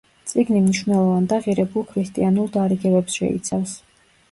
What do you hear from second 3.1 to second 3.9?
შეიცავს.